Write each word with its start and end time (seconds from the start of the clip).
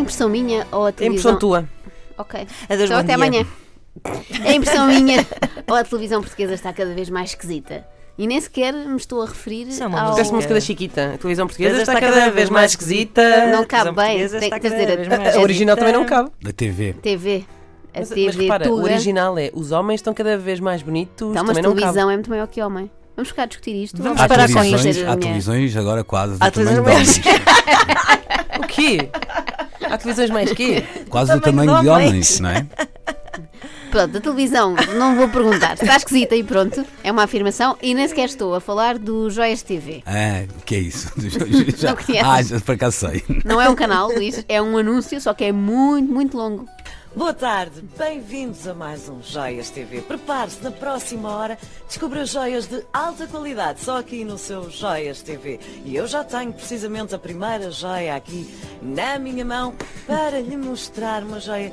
impressão 0.00 0.28
minha 0.28 0.66
ou 0.72 0.86
a 0.86 0.88
É 0.88 0.92
televisão? 0.92 1.32
impressão 1.32 1.38
tua. 1.38 1.68
Ok. 2.18 2.40
Adeus, 2.68 2.84
então 2.84 2.88
bom 2.88 2.94
até 2.96 3.04
dia. 3.06 3.14
amanhã. 3.14 3.46
É 4.44 4.52
impressão 4.54 4.86
minha 4.92 5.26
ou 5.68 5.74
a 5.76 5.84
televisão 5.84 6.20
portuguesa 6.20 6.54
está 6.54 6.72
cada 6.72 6.92
vez 6.94 7.08
mais 7.10 7.30
esquisita. 7.30 7.86
E 8.18 8.26
nem 8.26 8.38
sequer 8.38 8.74
me 8.74 8.96
estou 8.96 9.22
a 9.22 9.26
referir 9.26 9.66
Isso 9.68 9.82
é 9.82 9.86
uma 9.86 9.98
ao... 10.00 10.08
música. 10.10 10.28
A 10.28 10.32
música 10.32 10.54
da 10.54 10.60
Chiquita. 10.60 11.12
A 11.14 11.18
televisão 11.18 11.46
portuguesa 11.46 11.78
Mas 11.78 11.88
está 11.88 11.98
cada 12.00 12.30
vez 12.30 12.50
mais 12.50 12.72
esquisita. 12.72 13.46
Não 13.46 13.64
cabe 13.64 13.92
bem, 13.92 14.16
tem 14.18 14.24
está 14.26 14.38
que 14.60 14.68
cada 14.68 14.76
dizer, 14.76 14.96
vez 14.96 15.08
a- 15.12 15.16
mais 15.16 15.36
A 15.36 15.40
original 15.40 15.76
também 15.76 15.92
não 15.94 16.04
cabe. 16.04 16.30
Da 16.42 16.52
TV. 16.52 16.92
TV. 17.00 17.44
A 17.94 18.00
Mas, 18.00 18.08
TV 18.10 18.26
mas 18.26 18.36
repara, 18.36 18.70
o 18.70 18.82
original 18.82 19.38
é 19.38 19.50
os 19.54 19.72
homens 19.72 19.98
estão 20.00 20.12
cada 20.12 20.36
vez 20.36 20.60
mais 20.60 20.82
bonitos, 20.82 21.30
Então, 21.30 21.42
mas 21.44 21.46
também 21.46 21.62
não 21.62 21.70
cabe. 21.70 21.80
televisão 21.80 22.10
é 22.10 22.14
muito 22.14 22.28
maior 22.30 22.46
que 22.46 22.60
homem. 22.62 22.90
Vamos 23.16 23.30
ficar 23.30 23.42
a 23.42 23.46
discutir 23.46 23.74
isto. 23.74 24.02
Vamos 24.02 24.20
Há 24.20 24.28
parar 24.28 24.46
com 24.48 24.54
televisões, 24.60 24.96
ser 24.96 25.08
há 25.08 25.16
televisões 25.16 25.76
agora 25.76 26.04
quase 26.04 26.38
do 26.38 26.44
Há 26.44 26.50
tamanho 26.50 26.76
de 26.76 26.84
televisões 26.84 27.26
homens. 27.26 27.40
O 28.62 28.66
quê? 28.66 29.08
Há 29.90 29.98
televisões 29.98 30.30
mais 30.30 30.52
quê? 30.52 30.84
Quase 31.08 31.32
do 31.32 31.40
tamanho 31.40 31.70
tamanho 31.72 31.82
de 31.82 31.88
homens. 31.88 32.40
não 32.40 32.50
é? 32.50 32.66
Pronto, 33.90 34.18
a 34.18 34.20
televisão, 34.20 34.76
não 34.96 35.16
vou 35.16 35.28
perguntar. 35.28 35.74
Está 35.74 35.96
esquisita 35.96 36.36
e 36.36 36.44
pronto. 36.44 36.86
É 37.02 37.10
uma 37.10 37.24
afirmação. 37.24 37.76
E 37.82 37.92
nem 37.92 38.06
sequer 38.06 38.26
estou 38.26 38.54
a 38.54 38.60
falar 38.60 38.96
do 38.96 39.28
Joias 39.28 39.62
TV. 39.62 40.00
Ah, 40.06 40.44
o 40.60 40.62
que 40.64 40.76
é 40.76 40.78
isso? 40.78 41.10
Já- 41.76 41.88
Não 41.90 41.96
conheces? 41.96 42.28
ah, 42.28 42.40
já 42.42 42.60
por 42.60 42.74
acaso 42.76 42.96
sei. 43.08 43.24
Não 43.44 43.60
é 43.60 43.68
um 43.68 43.74
canal, 43.74 44.08
Luís, 44.12 44.44
é 44.48 44.62
um 44.62 44.78
anúncio, 44.78 45.20
só 45.20 45.34
que 45.34 45.42
é 45.42 45.50
muito, 45.50 46.12
muito 46.12 46.36
longo. 46.36 46.66
Boa 47.14 47.34
tarde, 47.34 47.82
bem-vindos 47.98 48.68
a 48.68 48.72
mais 48.72 49.08
um 49.08 49.20
Joias 49.20 49.68
TV. 49.68 50.00
Prepare-se, 50.00 50.62
na 50.62 50.70
próxima 50.70 51.28
hora 51.28 51.58
descubra 51.88 52.24
joias 52.24 52.68
de 52.68 52.84
alta 52.92 53.26
qualidade, 53.26 53.80
só 53.80 53.98
aqui 53.98 54.24
no 54.24 54.38
seu 54.38 54.70
Joias 54.70 55.20
TV. 55.20 55.58
E 55.84 55.96
eu 55.96 56.06
já 56.06 56.22
tenho 56.22 56.52
precisamente 56.52 57.12
a 57.12 57.18
primeira 57.18 57.68
joia 57.72 58.14
aqui 58.14 58.48
na 58.80 59.18
minha 59.18 59.44
mão 59.44 59.74
para 60.06 60.40
lhe 60.40 60.56
mostrar 60.56 61.24
uma 61.24 61.40
joia 61.40 61.72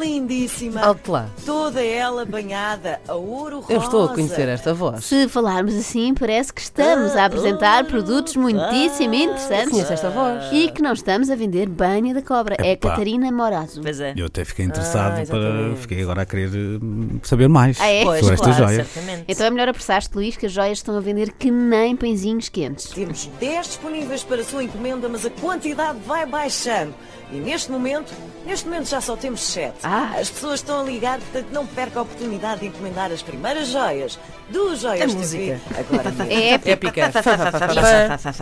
lindíssima. 0.00 0.80
Alto 0.80 1.10
lá. 1.10 1.28
Toda 1.44 1.82
ela 1.84 2.24
banhada 2.24 3.00
a 3.08 3.14
ouro 3.14 3.58
rosa. 3.60 3.72
Eu 3.72 3.80
estou 3.80 4.04
a 4.04 4.14
conhecer 4.14 4.48
esta 4.48 4.72
voz. 4.72 5.04
Se 5.04 5.28
falarmos 5.28 5.74
assim, 5.74 6.14
parece 6.14 6.52
que 6.52 6.60
estamos 6.60 7.16
a 7.16 7.24
apresentar 7.24 7.84
produtos 7.86 8.36
muitíssimo 8.36 9.14
interessantes. 9.14 9.70
Conheço 9.70 9.92
esta 9.92 10.10
voz. 10.10 10.44
E 10.52 10.70
que 10.70 10.80
não 10.80 10.92
estamos 10.92 11.28
a 11.28 11.34
vender 11.34 11.68
banha 11.68 12.14
da 12.14 12.22
cobra. 12.22 12.56
É 12.60 12.72
Epá. 12.72 12.90
Catarina 12.90 13.32
Morazo. 13.32 13.82
Pois 13.82 13.98
é. 13.98 14.14
Eu 14.16 14.26
até 14.26 14.44
fiquei 14.44 14.75
interessado 14.76 15.20
Ah, 15.20 15.26
para. 15.26 15.76
Fiquei 15.76 16.02
agora 16.02 16.22
a 16.22 16.26
querer 16.26 16.50
hum, 16.54 17.18
saber 17.22 17.48
mais 17.48 17.80
Ah, 17.80 17.86
é? 17.88 18.02
Pois, 18.04 18.20
sobre 18.20 18.34
esta 18.34 18.46
claro, 18.50 18.64
joia. 18.64 18.84
certamente. 18.84 19.24
Então 19.28 19.46
é 19.46 19.50
melhor 19.50 19.68
apressar-te, 19.68 20.10
Luís, 20.14 20.36
que 20.36 20.46
as 20.46 20.52
joias 20.52 20.78
estão 20.78 20.96
a 20.96 21.00
vender 21.00 21.32
que 21.32 21.50
nem 21.50 21.96
pãezinhos 21.96 22.48
quentes. 22.48 22.90
Temos 22.90 23.28
10 23.40 23.66
disponíveis 23.66 24.22
para 24.22 24.40
a 24.40 24.44
sua 24.44 24.62
encomenda, 24.64 25.08
mas 25.08 25.24
a 25.26 25.30
quantidade 25.30 25.98
vai 26.06 26.26
baixando. 26.26 26.94
E 27.32 27.36
neste 27.38 27.72
momento, 27.72 28.12
neste 28.46 28.66
momento 28.68 28.88
já 28.88 29.00
só 29.00 29.16
temos 29.16 29.40
7. 29.40 29.74
Ah. 29.82 30.12
As 30.16 30.30
pessoas 30.30 30.60
estão 30.60 30.80
a 30.80 30.84
ligar, 30.84 31.18
portanto 31.18 31.48
não 31.52 31.66
perca 31.66 31.98
a 31.98 32.02
oportunidade 32.02 32.60
de 32.60 32.66
encomendar 32.68 33.10
as 33.10 33.20
primeiras 33.20 33.66
joias 33.68 34.16
do 34.48 34.76
Joias 34.76 35.02
A 35.02 35.06
TV. 35.06 35.18
música. 35.18 35.60
Agora 35.76 36.10
mesmo. 36.12 36.32
É. 36.32 36.50
Épica. 36.70 37.10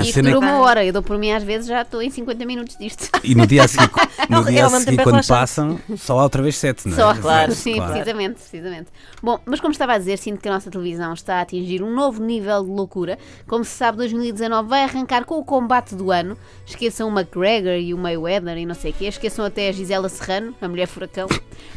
E 0.03 0.13
que- 0.13 0.35
uma 0.37 0.59
hora. 0.61 0.85
Eu 0.85 0.93
dou 0.93 1.03
por 1.03 1.17
mim 1.19 1.33
às 1.33 1.43
vezes 1.43 1.67
já 1.67 1.81
estou 1.81 2.03
em 2.03 2.11
50 2.11 2.45
minutos 2.45 2.77
disto. 2.77 3.09
E 3.25 3.35
no 3.35 3.47
dia 3.47 3.65
a 3.65 3.69
seguir, 3.69 3.91
no 4.29 4.45
dia 4.45 4.67
a 4.67 4.71
seguir 4.81 5.03
quando 5.03 5.27
passam, 5.27 5.81
só 5.97 6.21
há 6.21 6.24
outra 6.25 6.43
vez 6.43 6.57
sete, 6.57 6.87
não 6.89 6.95
é? 6.95 6.97
Só, 6.97 7.15
Claro, 7.15 7.53
sim, 7.53 7.77
claro. 7.77 7.93
precisamente, 7.93 8.35
precisamente. 8.35 8.87
Bom, 9.23 9.39
mas 9.47 9.61
como 9.61 9.73
estava 9.73 9.93
a 9.95 9.99
dizer, 9.99 10.17
sinto 10.19 10.41
que 10.41 10.49
a 10.49 10.53
nossa 10.53 10.71
televisão 10.71 11.13
está 11.13 11.37
a 11.37 11.41
atingir 11.43 11.83
um 11.83 11.95
novo 11.95 12.23
nível 12.23 12.63
de 12.65 12.71
loucura. 12.71 13.19
Como 13.47 13.65
se 13.65 13.71
sabe, 13.71 13.99
2019 13.99 14.69
vai 14.69 14.83
arrancar 14.83 15.25
com 15.25 15.39
o 15.39 15.45
combate 15.45 15.95
do 15.95 16.11
ano. 16.11 16.37
Esqueçam 16.67 17.09
o 17.09 17.13
McGregor 17.13 17.75
e 17.75 17.95
o 17.95 17.99
Mayweather 17.99 18.57
e 18.59 18.67
não 18.67 18.75
sei 18.75 18.91
o 18.91 18.95
quê. 18.95 19.07
Esqueçam 19.07 19.45
até 19.45 19.69
a 19.69 19.73
Gisela 19.73 20.09
Serrano, 20.09 20.55
a 20.61 20.69
mulher 20.69 20.87
furacão. 20.87 21.29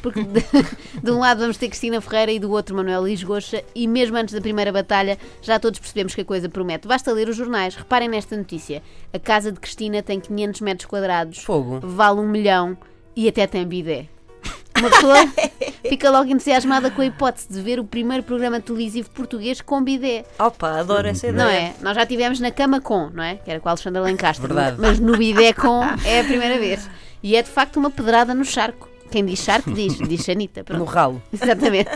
Porque 0.01 0.23
de, 0.23 0.41
de 1.03 1.11
um 1.11 1.19
lado 1.19 1.39
vamos 1.41 1.57
ter 1.57 1.67
Cristina 1.69 2.01
Ferreira 2.01 2.31
e 2.31 2.39
do 2.39 2.51
outro 2.51 2.75
Manuel 2.75 3.05
Lisgocha. 3.05 3.63
E 3.75 3.87
mesmo 3.87 4.17
antes 4.17 4.33
da 4.33 4.41
primeira 4.41 4.71
batalha, 4.71 5.17
já 5.41 5.59
todos 5.59 5.79
percebemos 5.79 6.13
que 6.15 6.21
a 6.21 6.25
coisa 6.25 6.49
promete. 6.49 6.87
Basta 6.87 7.11
ler 7.11 7.29
os 7.29 7.35
jornais. 7.35 7.75
Reparem 7.75 8.09
nesta 8.09 8.35
notícia. 8.35 8.81
A 9.13 9.19
casa 9.19 9.51
de 9.51 9.59
Cristina 9.59 10.01
tem 10.01 10.19
500 10.19 10.61
metros 10.61 10.85
quadrados. 10.87 11.39
Fogo. 11.39 11.79
Vale 11.81 12.19
um 12.19 12.27
milhão 12.27 12.77
e 13.15 13.27
até 13.27 13.47
tem 13.47 13.65
bidé. 13.65 14.07
Uma 14.79 14.89
pessoa 14.89 15.17
fica 15.87 16.09
logo 16.09 16.29
entusiasmada 16.29 16.89
com 16.91 17.01
a 17.01 17.05
hipótese 17.05 17.47
de 17.49 17.61
ver 17.61 17.79
o 17.79 17.83
primeiro 17.83 18.23
programa 18.23 18.59
televisivo 18.59 19.09
português 19.09 19.61
com 19.61 19.83
bidé. 19.83 20.25
Opa, 20.39 20.79
adoro 20.79 21.07
essa 21.07 21.27
ideia. 21.27 21.43
Não 21.43 21.51
é? 21.51 21.73
Nós 21.81 21.95
já 21.95 22.05
tivemos 22.05 22.39
na 22.39 22.51
cama 22.51 22.79
com, 22.81 23.09
não 23.09 23.23
é? 23.23 23.35
Que 23.35 23.51
era 23.51 23.59
com 23.59 23.69
a 23.69 23.71
Alexandra 23.71 24.01
Lencastre. 24.01 24.47
Verdade. 24.47 24.77
Mas 24.79 24.99
no 24.99 25.17
bidé 25.17 25.53
com 25.53 25.83
é 26.05 26.21
a 26.21 26.23
primeira 26.23 26.57
vez. 26.59 26.89
E 27.21 27.35
é 27.35 27.41
de 27.41 27.49
facto 27.49 27.77
uma 27.77 27.89
pedrada 27.89 28.33
no 28.33 28.45
charco. 28.45 28.87
Quem 29.11 29.25
diz 29.25 29.39
charco 29.39 29.71
diz, 29.71 29.97
diz 30.07 30.23
Xanita. 30.23 30.63
Pronto. 30.63 30.79
No 30.79 30.85
ralo. 30.85 31.21
Exatamente. 31.31 31.89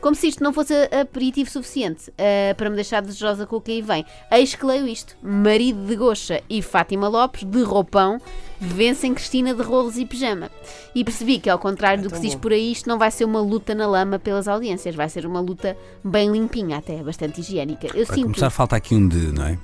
Como 0.00 0.14
se 0.14 0.28
isto 0.28 0.42
não 0.42 0.52
fosse 0.52 0.74
aperitivo 0.92 1.50
suficiente 1.50 2.12
ah, 2.18 2.54
para 2.54 2.70
me 2.70 2.76
deixar 2.76 3.02
desejosa 3.02 3.46
com 3.46 3.56
o 3.56 3.60
que 3.60 3.72
aí 3.72 3.82
vem. 3.82 4.04
Eis 4.30 4.54
que 4.54 4.64
leio 4.64 4.86
isto. 4.86 5.16
Marido 5.22 5.86
de 5.86 5.96
Goxa 5.96 6.42
e 6.48 6.62
Fátima 6.62 7.08
Lopes, 7.08 7.44
de 7.44 7.62
roupão, 7.62 8.20
vencem 8.60 9.14
Cristina 9.14 9.54
de 9.54 9.62
rolos 9.62 9.96
e 9.96 10.04
pijama. 10.04 10.50
E 10.94 11.04
percebi 11.04 11.38
que, 11.38 11.50
ao 11.50 11.58
contrário 11.58 12.02
do 12.02 12.10
que 12.10 12.16
se 12.16 12.22
diz 12.22 12.34
por 12.34 12.52
aí, 12.52 12.72
isto 12.72 12.88
não 12.88 12.98
vai 12.98 13.10
ser 13.10 13.24
uma 13.24 13.40
luta 13.40 13.74
na 13.74 13.86
lama 13.86 14.18
pelas 14.18 14.48
audiências. 14.48 14.94
Vai 14.94 15.08
ser 15.08 15.26
uma 15.26 15.40
luta 15.40 15.76
bem 16.04 16.30
limpinha, 16.30 16.78
até 16.78 17.02
bastante 17.02 17.40
higiênica. 17.40 17.88
Eu 17.88 18.06
Para 18.06 18.14
sinto... 18.14 18.24
começar, 18.24 18.50
falta 18.50 18.76
aqui 18.76 18.94
um 18.94 19.06
de, 19.08 19.32
não 19.32 19.44
é? 19.44 19.58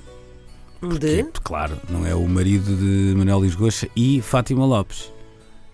De? 0.98 1.25
Que, 1.25 1.41
claro, 1.41 1.78
não 1.88 2.06
é 2.06 2.14
o 2.14 2.28
marido 2.28 2.76
de 2.76 3.14
Manuel 3.16 3.41
Lisgocha 3.41 3.88
e 3.97 4.20
Fátima 4.20 4.66
Lopes. 4.66 5.13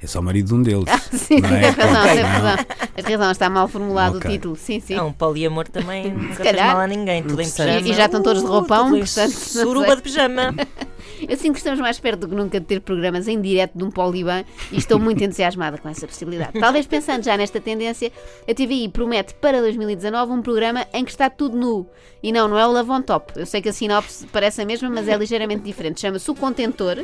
É 0.03 0.07
só 0.07 0.21
o 0.21 0.23
marido 0.23 0.47
de 0.49 0.55
um 0.55 0.63
deles. 0.63 0.85
Sim, 1.13 1.41
não 1.41 1.49
sim, 1.51 1.55
é? 1.57 1.61
tens 1.61 1.75
razão, 1.77 2.03
tens 2.05 2.23
não. 2.23 2.29
razão. 2.31 2.57
Tens 2.95 3.07
razão, 3.07 3.31
está 3.33 3.51
mal 3.51 3.69
formulado 3.69 4.17
Ok. 4.17 4.31
o 4.31 4.33
título. 4.33 4.57
Sim, 4.57 4.81
sim. 4.81 4.95
É 4.95 5.03
um 5.03 5.13
poliamor 5.13 5.69
também 5.69 6.11
nunca 6.13 6.43
fez 6.43 6.57
mal 6.57 6.79
a 6.81 6.87
ninguém. 6.87 7.23
Tudo 7.23 7.33
em 7.43 7.45
Interessante. 7.45 7.75
pijama. 7.83 7.89
E- 7.89 7.95
já 7.97 8.05
estão 8.07 8.23
todos 8.23 8.43
de 8.43 8.49
roupão, 8.49 8.85
tudo 8.87 8.97
em 8.97 9.01
portanto, 9.01 9.33
não. 9.55 9.63
Suruba 9.63 9.97
de 9.97 10.03
pijama. 10.03 10.55
Eu 11.29 11.37
sinto 11.37 11.53
que 11.53 11.59
estamos 11.59 11.81
mais 11.81 11.99
perto 11.99 12.21
do 12.21 12.29
que 12.29 12.35
nunca 12.35 12.61
de 12.61 12.67
ter 12.67 12.81
programas 12.81 13.29
em 13.29 13.41
direto 13.41 13.77
de 13.77 13.85
um 13.85 13.91
Poliban 13.91 14.45
e 14.73 14.79
estou 14.79 14.99
muito 14.99 15.23
entusiasmada 15.23 15.79
com 15.79 15.89
essa 15.89 16.07
possibilidade. 16.07 16.59
Talvez 16.59 16.87
pensando 16.87 17.23
já 17.25 17.37
nesta 17.37 17.61
tendência, 17.61 18.11
a 18.49 18.55
TVI 18.55 18.89
promete 18.89 19.35
para 19.35 19.61
2019 19.61 20.33
um 20.33 20.43
programa 20.43 20.87
em 20.93 21.05
que 21.05 21.11
está 21.11 21.29
tudo 21.29 21.57
nu. 21.57 21.87
E 22.23 22.33
não, 22.33 22.49
não 22.49 22.59
é 22.59 22.67
o 22.67 22.73
Love 22.73 22.91
on 22.91 23.03
Top. 23.03 23.33
Eu 23.37 23.47
sei 23.47 23.63
que 23.63 23.69
a 23.69 23.73
sinopse 23.73 24.27
parece 24.27 24.61
a 24.61 24.65
mesma, 24.65 24.91
mas 24.91 25.09
é 25.09 25.17
ligeiramente 25.17 25.63
diferente. 25.63 26.01
Chama-se 26.01 26.31
O 26.31 26.35
Contentor 26.35 26.99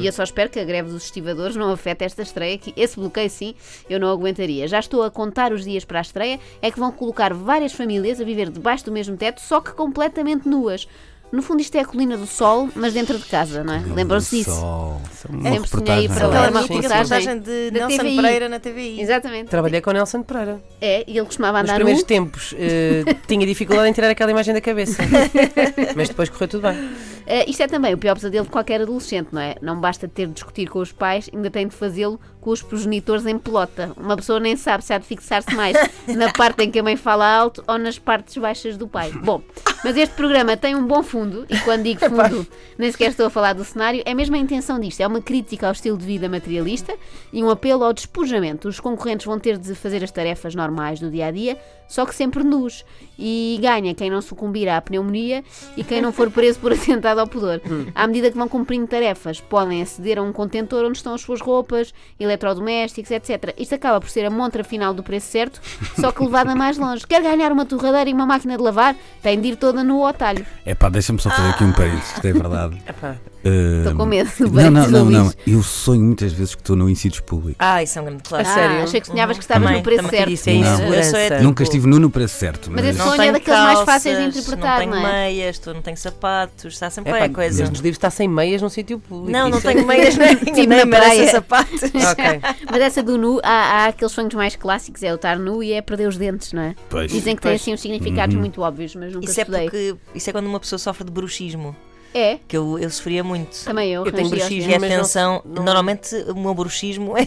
e 0.00 0.06
eu 0.06 0.12
só 0.12 0.22
espero 0.22 0.48
que 0.48 0.58
a 0.58 0.64
greve 0.64 0.90
dos 0.90 1.04
estivadores 1.04 1.56
não 1.56 1.70
afete 1.70 2.04
esta 2.04 2.22
estreia, 2.22 2.56
que 2.56 2.72
esse 2.76 2.98
bloqueio 2.98 3.28
sim 3.28 3.54
eu 3.88 4.00
não 4.00 4.10
aguentaria. 4.10 4.66
Já 4.66 4.78
estou 4.78 5.02
a 5.02 5.10
contar 5.10 5.52
os 5.52 5.64
dias 5.64 5.84
para 5.84 5.98
a 5.98 6.02
estreia, 6.02 6.40
é 6.60 6.70
que 6.70 6.78
vão 6.78 6.90
colocar 6.90 7.34
várias 7.34 7.72
famílias 7.72 8.20
a 8.20 8.24
viver 8.24 8.50
debaixo 8.50 8.84
do 8.84 8.92
mesmo 8.92 9.16
teto, 9.16 9.40
só 9.40 9.60
que 9.60 9.72
completamente 9.72 10.48
nuas. 10.48 10.88
No 11.32 11.40
fundo, 11.40 11.62
isto 11.62 11.74
é 11.76 11.80
a 11.80 11.84
colina 11.86 12.14
do 12.16 12.26
sol, 12.26 12.68
mas 12.74 12.92
dentro 12.92 13.16
de 13.18 13.24
casa, 13.24 13.64
não 13.64 13.72
é? 13.72 13.82
Lembram-se 13.94 14.36
disso? 14.36 14.50
Sol. 14.50 15.00
Uma 15.30 15.50
Sempre 15.50 15.68
sonhei 15.70 16.08
para 16.08 16.26
Aquela 16.26 16.50
mítica 16.60 16.88
reportagem 16.88 17.38
de 17.38 17.70
da 17.70 17.78
Nelson 17.88 18.02
TVI. 18.02 18.16
Pereira 18.16 18.48
na 18.50 18.60
TVI. 18.60 19.00
Exatamente. 19.00 19.48
Trabalhei 19.48 19.80
com 19.80 19.90
o 19.90 19.92
Nelson 19.94 20.22
Pereira. 20.22 20.60
É, 20.78 21.04
e 21.06 21.16
ele 21.16 21.24
costumava 21.24 21.62
Nos 21.62 21.70
andar 21.70 21.76
primeiros 21.76 22.02
nu. 22.02 22.06
tempos 22.06 22.54
eh, 22.58 23.04
tinha 23.26 23.46
dificuldade 23.46 23.88
em 23.88 23.92
tirar 23.94 24.10
aquela 24.10 24.30
imagem 24.30 24.52
da 24.52 24.60
cabeça. 24.60 25.02
Mas 25.96 26.08
depois 26.08 26.28
correu 26.28 26.48
tudo 26.48 26.68
bem. 26.68 26.90
Eh, 27.26 27.48
isto 27.48 27.62
é 27.62 27.66
também 27.66 27.94
o 27.94 27.98
pior 27.98 28.14
pesadelo 28.14 28.44
de 28.44 28.50
qualquer 28.50 28.80
adolescente, 28.80 29.28
não 29.32 29.40
é? 29.40 29.56
Não 29.60 29.80
basta 29.80 30.08
ter 30.08 30.26
de 30.26 30.34
discutir 30.34 30.68
com 30.68 30.78
os 30.78 30.92
pais, 30.92 31.30
ainda 31.32 31.50
tem 31.50 31.66
de 31.68 31.74
fazê-lo 31.74 32.20
com 32.40 32.50
os 32.50 32.60
progenitores 32.60 33.24
em 33.24 33.38
pelota. 33.38 33.92
Uma 33.96 34.16
pessoa 34.16 34.40
nem 34.40 34.56
sabe 34.56 34.84
se 34.84 34.92
há 34.92 34.98
de 34.98 35.06
fixar-se 35.06 35.54
mais 35.54 35.76
na 36.08 36.32
parte 36.32 36.64
em 36.64 36.70
que 36.70 36.80
a 36.80 36.82
mãe 36.82 36.96
fala 36.96 37.24
alto 37.24 37.62
ou 37.66 37.78
nas 37.78 37.98
partes 37.98 38.36
baixas 38.36 38.76
do 38.76 38.88
pai. 38.88 39.12
Bom, 39.12 39.40
mas 39.84 39.96
este 39.96 40.14
programa 40.16 40.56
tem 40.56 40.74
um 40.74 40.84
bom 40.84 41.02
fundo, 41.02 41.46
e 41.48 41.56
quando 41.60 41.84
digo 41.84 42.00
fundo, 42.10 42.46
nem 42.76 42.90
sequer 42.90 43.10
estou 43.10 43.26
a 43.26 43.30
falar 43.30 43.52
do 43.52 43.64
cenário, 43.64 44.02
é 44.04 44.12
mesmo 44.12 44.34
a 44.34 44.38
intenção 44.38 44.78
disto. 44.80 45.00
É 45.00 45.06
uma 45.06 45.20
crítica 45.20 45.66
ao 45.66 45.72
estilo 45.72 45.96
de 45.96 46.04
vida 46.04 46.28
materialista 46.28 46.94
e 47.32 47.42
um 47.42 47.48
apelo 47.48 47.84
ao 47.84 47.92
despojamento. 47.92 48.68
Os 48.68 48.80
concorrentes 48.80 49.24
vão 49.24 49.38
ter 49.38 49.56
de 49.56 49.74
fazer 49.76 50.02
as 50.02 50.10
tarefas 50.10 50.54
normais 50.54 50.98
do 50.98 51.10
dia 51.10 51.26
a 51.26 51.30
dia, 51.30 51.56
só 51.88 52.04
que 52.04 52.14
sempre 52.14 52.42
nus. 52.42 52.84
E 53.18 53.58
ganha 53.60 53.94
quem 53.94 54.10
não 54.10 54.20
sucumbir 54.20 54.68
à 54.68 54.80
pneumonia 54.80 55.44
e 55.76 55.84
quem 55.84 56.00
não 56.00 56.12
for 56.12 56.30
preso 56.30 56.58
por 56.58 56.72
atentado 56.74 57.11
ao 57.20 57.26
pudor. 57.26 57.60
À 57.94 58.06
medida 58.06 58.30
que 58.30 58.36
vão 58.36 58.48
cumprindo 58.48 58.86
tarefas, 58.86 59.40
podem 59.40 59.82
aceder 59.82 60.18
a 60.18 60.22
um 60.22 60.32
contentor 60.32 60.84
onde 60.84 60.98
estão 60.98 61.14
as 61.14 61.20
suas 61.20 61.40
roupas, 61.40 61.92
eletrodomésticos, 62.18 63.10
etc. 63.10 63.54
Isto 63.58 63.74
acaba 63.74 64.00
por 64.00 64.10
ser 64.10 64.24
a 64.24 64.30
montra 64.30 64.64
final 64.64 64.94
do 64.94 65.02
preço 65.02 65.26
certo, 65.26 65.60
só 65.98 66.12
que 66.12 66.22
levada 66.22 66.54
mais 66.54 66.78
longe. 66.78 67.06
Quer 67.06 67.22
ganhar 67.22 67.52
uma 67.52 67.64
torradeira 67.64 68.10
e 68.10 68.12
uma 68.12 68.26
máquina 68.26 68.56
de 68.56 68.62
lavar? 68.62 68.96
Tem 69.22 69.40
de 69.40 69.48
ir 69.48 69.56
toda 69.56 69.82
no 69.84 70.04
ao 70.04 70.12
talho. 70.12 70.44
É 70.64 70.74
pá, 70.74 70.88
deixa-me 70.88 71.20
só 71.20 71.30
fazer 71.30 71.50
aqui 71.50 71.64
um 71.64 71.72
parênteses, 71.72 72.12
isto 72.14 72.26
é 72.26 72.32
verdade. 72.32 72.82
Epá, 72.86 73.16
Estou 73.44 73.96
com 73.96 74.06
medo 74.06 74.30
do 74.38 74.44
Não, 74.44 74.50
banho 74.52 74.70
não, 74.70 74.86
de 74.86 74.92
não, 74.92 75.04
não. 75.06 75.32
Eu 75.46 75.62
sonho 75.62 76.02
muitas 76.02 76.32
vezes 76.32 76.54
que 76.54 76.60
estou 76.62 76.76
no 76.76 76.94
sítios 76.94 77.20
públicos. 77.20 77.56
Ah, 77.58 77.82
isso 77.82 77.98
é 77.98 78.02
um 78.02 78.04
grande 78.04 78.22
clássico. 78.22 78.50
Ah, 78.50 78.54
sério? 78.54 78.82
achei 78.84 79.00
que 79.00 79.06
sonhavas 79.08 79.36
que 79.38 79.42
estavas 79.44 79.70
no 79.70 79.82
preço 79.82 80.02
também 80.02 80.18
certo. 80.20 80.30
Isso 80.32 80.50
é 80.50 80.54
Não. 80.54 80.74
insegurança. 80.74 80.96
Eu 80.98 81.10
sou 81.10 81.18
é 81.18 81.30
tipo- 81.30 81.42
Nunca 81.42 81.62
estive 81.62 81.86
nu 81.88 81.98
no 81.98 82.10
preço 82.10 82.34
certo. 82.38 82.70
Mas 82.70 82.84
Mas, 82.84 82.94
esse 82.94 83.04
sonho 83.04 83.14
é 83.14 83.18
tenho 83.18 83.32
daqueles 83.32 83.58
mais 83.60 83.78
calças, 83.78 83.84
fáceis 83.94 84.18
de 84.18 84.24
interpretar, 84.38 84.78
não 84.80 84.86
não 84.86 84.92
tenho 84.92 85.06
é? 85.06 85.12
meias, 85.12 85.58
tu 85.58 85.74
não 85.74 85.82
tenho 85.82 85.96
sapatos, 85.96 86.72
está 86.72 86.90
sempre 86.90 87.12
É 87.12 87.16
é, 87.16 87.18
pá, 87.28 87.34
coisa. 87.34 87.62
Nos 87.68 87.80
livros 87.80 87.96
está 87.96 88.10
sem 88.10 88.28
meias 88.28 88.62
num 88.62 88.68
sítio 88.68 88.98
público. 88.98 89.30
Não, 89.32 89.48
não 89.48 89.58
Isso 89.58 89.68
é- 89.68 89.74
tenho 89.74 89.86
meias 89.88 90.16
nem, 90.16 90.36
Tipo 90.36 90.52
nem 90.54 90.66
na 90.66 90.84
merece 90.86 91.14
praia. 91.16 91.30
sapatos. 91.30 91.80
Ok. 92.12 92.24
Mas 92.70 92.80
essa 92.80 93.02
do 93.02 93.16
nu, 93.18 93.40
há, 93.42 93.50
há 93.50 93.86
aqueles 93.86 94.12
sonhos 94.12 94.34
mais 94.34 94.54
clássicos, 94.56 95.02
é 95.02 95.10
o 95.12 95.16
estar 95.16 95.38
nu 95.38 95.62
e 95.62 95.72
é 95.72 95.80
perder 95.82 96.06
os 96.08 96.16
dentes, 96.16 96.52
não 96.52 96.62
é? 96.62 96.74
Pois. 96.88 97.10
Dizem 97.10 97.34
que 97.36 97.42
tem 97.42 97.50
Pois. 97.52 97.60
assim 97.62 97.72
uns 97.74 97.80
significados 97.80 98.34
muito 98.36 98.60
óbvios, 98.60 98.94
mas 98.94 99.12
nunca 99.12 99.24
Isso 99.28 99.40
é, 99.40 99.42
estudei. 99.42 99.64
porque, 99.64 99.94
isso 100.14 100.30
é 100.30 100.32
quando 100.32 100.46
uma 100.46 100.60
pessoa 100.60 100.78
sofre 100.78 101.04
de 101.04 101.10
bruxismo, 101.10 101.74
É, 102.14 102.38
que 102.46 102.56
eu, 102.56 102.78
eu 102.78 102.90
sofria 102.90 103.24
muito. 103.24 103.64
também 103.64 103.90
eu. 103.90 104.04
Eu 104.04 104.12
tenho 104.12 104.28
bruxismo, 104.28 104.70
E 104.70 104.74
atenção, 104.74 105.42
não- 105.44 105.62
normalmente 105.62 106.14
o 106.28 106.34
meu 106.34 106.54
bruxismo 106.54 107.16
é, 107.16 107.26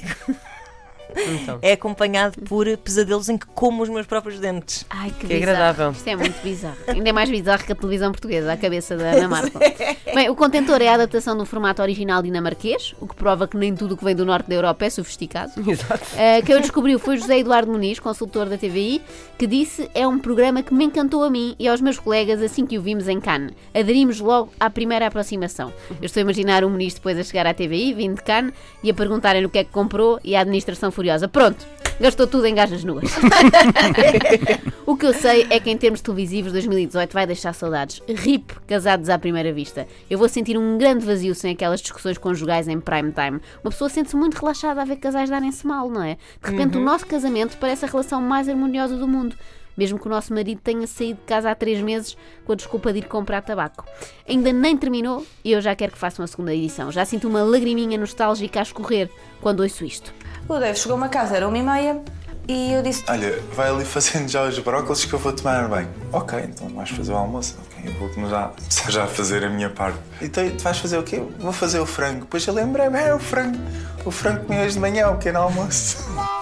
Então. 1.16 1.60
é 1.62 1.74
acompanhado 1.74 2.42
por 2.44 2.66
pesadelos 2.78 3.30
em 3.30 3.38
que 3.38 3.46
como 3.48 3.84
os 3.84 3.90
meus 3.90 4.06
próprios 4.06 4.40
dentes. 4.40 4.86
Ai, 4.90 5.10
que, 5.12 5.28
Que 5.28 5.28
bizarro. 5.28 5.44
agradável. 5.44 5.92
Isto 5.92 6.08
é 6.08 6.16
muito 6.16 6.42
bizarro. 6.42 6.78
Ainda 6.88 7.10
é 7.10 7.12
mais 7.12 7.30
bizarro 7.30 7.64
que 7.64 7.72
a 7.72 7.76
televisão 7.76 8.12
portuguesa, 8.12 8.52
a 8.52 8.58
cabeça 8.58 8.96
da 8.96 9.12
Ana 9.12 9.28
Marco. 9.28 9.58
Bem, 10.14 10.30
o 10.30 10.36
Contentor 10.36 10.82
é 10.82 10.88
a 10.88 10.94
adaptação 10.96 11.38
do 11.38 11.46
formato 11.46 11.82
original 11.82 12.22
dinamarquês, 12.22 12.94
o 13.00 13.08
que 13.08 13.16
prova 13.16 13.48
que 13.48 13.58
nem 13.58 13.76
tudo 13.76 13.96
o 13.96 13.98
que 13.98 14.04
vem 14.04 14.16
do 14.16 14.26
norte 14.26 14.48
da 14.50 14.56
Europa 14.56 14.86
é 14.86 14.90
sofisticado. 14.90 15.52
Exato. 15.70 16.04
Uh, 16.14 16.46
quem 16.46 16.56
o 16.56 16.62
descobriu 16.62 17.00
foi 17.00 17.18
José 17.18 17.40
Eduardo 17.40 17.72
Muniz, 17.72 18.00
consultor 18.00 18.48
da 18.48 18.58
TVI, 18.58 19.02
que 19.38 19.48
disse 19.48 19.90
é 19.94 20.08
um 20.08 20.20
programa 20.20 20.62
que 20.64 20.74
me 20.74 20.86
encantou 20.86 21.24
a 21.24 21.30
mim 21.30 21.56
e 21.58 21.68
aos 21.68 21.82
meus 21.82 22.00
colegas 22.00 22.42
assim 22.42 22.66
que 22.66 22.78
o 22.78 22.82
vimos 22.82 23.08
em 23.08 23.20
Cannes. 23.20 23.54
Aderimos 23.74 24.20
logo 24.20 24.52
à 24.60 24.70
primeira 24.70 25.08
aproximação. 25.08 25.74
Eu 26.02 26.06
estou 26.06 26.22
a 26.22 26.24
imaginar 26.24 26.64
o 26.64 26.70
Muniz 26.70 26.94
depois 26.94 27.18
a 27.18 27.24
chegar 27.24 27.46
à 27.48 27.54
TVI, 27.54 27.94
vindo 27.94 28.16
de 28.16 28.24
Cannes, 28.24 28.54
e 28.84 28.90
a 28.90 28.94
perguntarem-lhe 28.94 29.46
o 29.46 29.50
que 29.50 29.60
é 29.60 29.64
que 29.64 29.72
comprou 29.72 30.20
e 30.24 30.36
a 30.36 30.42
administração 30.42 30.92
furiosa. 30.92 31.05
Pronto, 31.28 31.66
gastou 32.00 32.28
tudo 32.28 32.46
em 32.46 32.56
gajas 32.56 32.84
nuas. 32.84 33.10
o 34.86 34.96
que 34.96 35.06
eu 35.06 35.14
sei 35.14 35.48
é 35.50 35.60
que 35.60 35.70
em 35.70 35.78
termos 35.78 36.02
televisivos 36.02 36.52
2018 36.52 37.14
vai 37.14 37.26
deixar 37.26 37.54
saudades. 37.54 38.02
RIP, 38.08 38.54
casados 38.68 39.10
à 39.10 39.18
primeira 39.18 39.52
vista. 39.54 39.88
Eu 40.10 40.18
vou 40.18 40.28
sentir 40.30 40.58
um 40.58 40.78
grande 40.78 41.06
vazio 41.06 41.34
sem 41.36 41.52
aquelas 41.52 41.82
discussões 41.82 42.18
conjugais 42.18 42.68
em 42.68 42.80
prime 42.80 43.12
time. 43.12 43.40
Uma 43.64 43.72
pessoa 43.72 43.90
sente-se 43.90 44.16
muito 44.16 44.36
relaxada 44.36 44.82
a 44.82 44.86
ver 44.86 44.98
casais 44.98 45.30
darem-se 45.30 45.66
mal, 45.66 45.90
não 45.90 46.04
é? 46.04 46.18
De 46.44 46.52
repente 46.52 46.78
o 46.78 46.82
nosso 46.82 47.06
casamento 47.06 47.58
parece 47.58 47.86
a 47.86 47.88
relação 47.88 48.22
mais 48.22 48.50
harmoniosa 48.50 48.98
do 48.98 49.08
mundo. 49.08 49.36
Mesmo 49.78 50.00
que 50.00 50.08
o 50.08 50.10
nosso 50.10 50.34
marido 50.34 50.62
tenha 50.62 50.88
saído 50.88 51.20
de 51.20 51.26
casa 51.26 51.50
há 51.52 51.56
três 51.56 51.82
meses 51.82 52.18
com 52.46 52.54
a 52.54 52.56
desculpa 52.56 52.94
de 52.94 53.00
ir 53.00 53.08
comprar 53.08 53.42
tabaco. 53.42 53.86
Ainda 54.28 54.52
nem 54.52 54.78
terminou 54.78 55.26
e 55.44 55.52
eu 55.52 55.62
já 55.62 55.76
quero 55.76 55.92
que 55.92 55.98
façam 55.98 56.24
a 56.24 56.28
segunda 56.28 56.54
edição. 56.54 56.92
Já 56.92 57.06
sinto 57.06 57.28
uma 57.28 57.44
lagriminha 57.44 57.98
nostálgica 57.98 58.60
a 58.60 58.64
escorrer 58.64 59.10
quando 59.42 59.62
ouço 59.62 59.86
isto. 59.86 60.14
O 60.48 60.60
Dave 60.60 60.78
chegou-me 60.78 61.06
a 61.06 61.10
casa, 61.10 61.36
era 61.36 61.48
uma 61.48 61.58
e 61.58 61.64
meia, 61.64 62.04
e 62.48 62.74
eu 62.74 62.84
disse: 62.84 63.04
Olha, 63.10 63.40
vai 63.54 63.70
ali 63.70 63.84
fazendo 63.84 64.30
já 64.30 64.48
os 64.48 64.60
brócolis 64.60 65.06
que 65.06 65.14
eu 65.14 65.20
vou 65.20 65.34
tomar 65.34 65.68
banho. 65.68 65.90
Ok, 66.14 66.40
então 66.40 66.70
vais 66.70 66.90
fazer 66.90 67.12
o 67.12 67.16
almoço. 67.16 67.58
Ok, 67.66 67.92
eu 67.92 68.00
vou 68.00 68.10
começar 68.10 68.50
começar 68.50 68.92
já 68.92 69.04
a 69.06 69.08
fazer 69.08 69.44
a 69.44 69.50
minha 69.50 69.70
parte. 69.70 69.98
Então, 70.22 70.48
tu 70.50 70.64
vais 70.64 70.78
fazer 70.78 70.98
o 70.98 71.04
quê? 71.04 71.24
Vou 71.40 71.52
fazer 71.52 71.80
o 71.80 71.86
frango. 71.86 72.22
Depois 72.22 72.46
eu 72.46 72.54
lembrei-me, 72.54 73.00
é 73.00 73.14
o 73.14 73.20
frango. 73.20 73.58
O 74.06 74.12
frango 74.12 74.42
que 74.42 74.46
comi 74.46 74.60
hoje 74.60 74.74
de 74.74 74.80
manhã, 74.80 75.10
o 75.10 75.16
pequeno 75.16 75.40
almoço. 75.40 75.98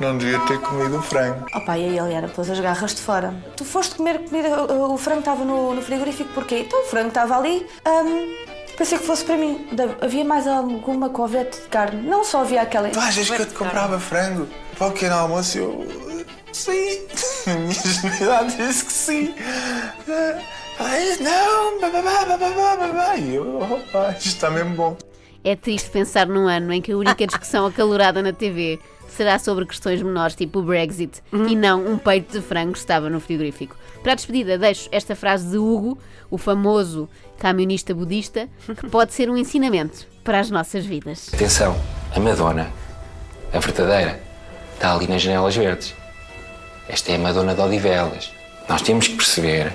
Não 0.00 0.16
devia 0.16 0.38
ter 0.46 0.58
comido 0.60 0.98
o 0.98 1.02
frango. 1.02 1.44
Opa, 1.54 1.76
e 1.76 1.84
aí 1.84 1.98
ele 1.98 2.14
era, 2.14 2.26
pôs 2.26 2.48
as 2.48 2.58
garras 2.58 2.94
de 2.94 3.02
fora. 3.02 3.34
Tu 3.54 3.64
foste 3.66 3.96
comer 3.96 4.20
comida, 4.20 4.62
o, 4.62 4.94
o 4.94 4.96
frango 4.96 5.20
estava 5.20 5.44
no, 5.44 5.74
no 5.74 5.82
frigorífico, 5.82 6.30
porquê? 6.32 6.60
Então 6.60 6.80
o 6.82 6.86
frango 6.86 7.08
estava 7.08 7.36
ali, 7.36 7.66
hum, 7.86 8.34
pensei 8.78 8.96
que 8.96 9.04
fosse 9.04 9.22
para 9.24 9.36
mim. 9.36 9.68
Havia 10.00 10.24
mais 10.24 10.46
alguma 10.46 11.10
covete 11.10 11.60
de 11.60 11.68
carne? 11.68 12.00
Não 12.02 12.24
só 12.24 12.40
havia 12.40 12.62
aquela. 12.62 12.88
Tu 12.88 12.98
achas 12.98 13.28
que 13.28 13.42
eu 13.42 13.46
te 13.46 13.54
comprava 13.54 14.00
frango 14.00 14.48
para 14.78 14.86
o 14.86 14.92
pequeno 14.92 15.16
almoço? 15.16 15.58
Eu. 15.58 15.86
Sim. 16.50 17.06
A 17.46 17.54
minha 17.54 17.70
ingenuidade 17.70 18.56
disse 18.56 18.84
que 18.86 18.92
sim. 18.92 19.34
Ai, 20.78 21.16
não, 21.20 21.78
bababá, 21.78 22.24
bababá, 22.24 22.76
babá. 22.76 23.16
E 23.16 23.34
eu, 23.34 23.60
opa, 23.60 24.14
isto 24.16 24.28
está 24.28 24.50
mesmo 24.50 24.74
bom. 24.74 24.96
É 25.42 25.56
triste 25.56 25.88
pensar 25.90 26.26
num 26.26 26.46
ano 26.46 26.72
em 26.72 26.82
que 26.82 26.92
a 26.92 26.96
única 26.96 27.26
discussão 27.26 27.64
acalorada 27.66 28.22
na 28.22 28.32
TV 28.32 28.78
será 29.08 29.38
sobre 29.38 29.64
questões 29.64 30.02
menores, 30.02 30.36
tipo 30.36 30.58
o 30.58 30.62
Brexit, 30.62 31.22
e 31.32 31.56
não 31.56 31.86
um 31.86 31.96
peito 31.96 32.38
de 32.38 32.44
frango 32.44 32.72
que 32.72 32.78
estava 32.78 33.08
no 33.08 33.20
frigorífico. 33.20 33.74
Para 34.02 34.12
a 34.12 34.14
despedida, 34.14 34.58
deixo 34.58 34.88
esta 34.92 35.16
frase 35.16 35.48
de 35.48 35.56
Hugo, 35.56 35.98
o 36.30 36.38
famoso 36.38 37.08
camionista 37.38 37.94
budista, 37.94 38.48
que 38.78 38.88
pode 38.88 39.12
ser 39.14 39.30
um 39.30 39.36
ensinamento 39.36 40.06
para 40.22 40.40
as 40.40 40.50
nossas 40.50 40.84
vidas. 40.84 41.30
Atenção, 41.32 41.74
a 42.14 42.20
Madonna, 42.20 42.70
a 43.52 43.58
verdadeira, 43.58 44.20
está 44.74 44.94
ali 44.94 45.08
nas 45.08 45.22
janelas 45.22 45.56
verdes. 45.56 45.94
Esta 46.86 47.12
é 47.12 47.16
a 47.16 47.18
Madonna 47.18 47.54
de 47.54 47.60
Odivelas. 47.60 48.30
Nós 48.68 48.82
temos 48.82 49.08
que 49.08 49.16
perceber 49.16 49.72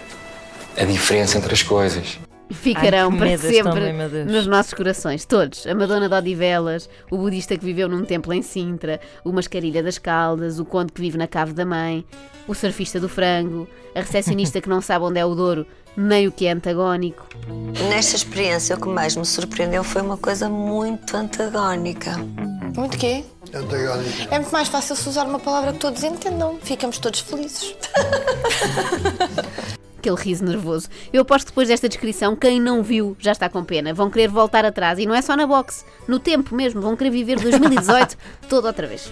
a 0.78 0.86
diferença 0.86 1.38
entre 1.38 1.54
as 1.54 1.64
coisas. 1.64 2.20
Ficarão 2.52 3.12
Ai, 3.12 3.18
para 3.18 3.38
sempre 3.38 3.94
Deus. 4.10 4.32
nos 4.32 4.48
nossos 4.48 4.74
corações, 4.74 5.26
todos. 5.26 5.66
A 5.66 5.74
Madonna 5.74 6.08
de 6.08 6.16
Odivelas, 6.16 6.90
o 7.10 7.18
budista 7.18 7.58
que 7.58 7.66
viveu 7.66 7.90
num 7.90 8.06
templo 8.06 8.34
em 8.34 8.42
Sintra, 8.42 9.00
o 9.24 9.32
mascarilha 9.32 9.82
das 9.82 9.98
Caldas, 9.98 10.60
o 10.60 10.66
conde 10.66 10.92
que 10.92 11.02
vive 11.02 11.18
na 11.18 11.28
cave 11.28 11.54
da 11.54 11.66
mãe, 11.66 12.06
o 12.48 12.54
surfista 12.54 13.00
do 13.00 13.10
frango, 13.10 13.68
a 13.96 14.02
recepcionista 14.02 14.62
que 14.62 14.70
não 14.70 14.82
sabe 14.82 15.06
onde 15.06 15.20
é 15.20 15.26
o 15.26 15.34
Douro, 15.34 15.66
nem 15.98 16.28
o 16.28 16.32
que 16.32 16.46
é 16.46 16.52
antagónico. 16.52 17.28
Nesta 17.90 18.16
experiência, 18.16 18.76
o 18.76 18.82
que 18.82 18.88
mais 18.88 19.16
me 19.16 19.26
surpreendeu 19.26 19.84
foi 19.84 20.02
uma 20.02 20.18
coisa 20.18 20.50
muito 20.50 21.16
antagónica. 21.16 22.18
Muito 22.76 22.98
quê? 22.98 23.24
É 24.30 24.40
muito 24.40 24.52
mais 24.52 24.68
fácil 24.68 24.96
se 24.96 25.08
usar 25.08 25.26
uma 25.26 25.40
palavra 25.40 25.74
que 25.74 25.80
todos 25.80 26.04
entendam. 26.04 26.60
Ficamos 26.62 27.00
todos 27.00 27.22
felizes. 27.22 27.76
Aquele 30.06 30.22
riso 30.22 30.46
nervoso. 30.46 30.88
Eu 31.12 31.24
aposto 31.24 31.48
que 31.48 31.52
depois 31.52 31.68
desta 31.68 31.90
descrição, 31.90 32.36
quem 32.36 32.62
não 32.62 32.84
viu 32.84 33.18
já 33.20 33.32
está 33.32 33.50
com 33.50 33.64
pena. 33.64 33.92
Vão 33.92 34.12
querer 34.12 34.28
voltar 34.28 34.64
atrás. 34.64 35.00
E 35.00 35.06
não 35.08 35.16
é 35.16 35.22
só 35.24 35.36
na 35.36 35.48
boxe, 35.48 35.84
no 36.08 36.20
tempo 36.20 36.54
mesmo. 36.54 36.80
Vão 36.80 36.96
querer 36.96 37.10
viver 37.10 37.40
2018 37.42 38.16
todo 38.48 38.66
outra 38.66 38.86
vez. 38.86 39.12